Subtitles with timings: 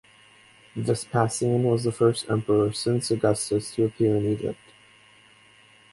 [0.75, 4.57] Vespasian was the first emperor since Augustus to appear in Egypt.